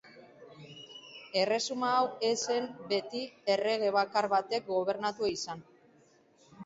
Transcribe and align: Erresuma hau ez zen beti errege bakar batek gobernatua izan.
Erresuma 1.41 1.91
hau 1.97 2.07
ez 2.31 2.33
zen 2.53 2.67
beti 2.93 3.21
errege 3.57 3.95
bakar 3.99 4.31
batek 4.35 4.67
gobernatua 4.75 5.31
izan. 5.37 5.63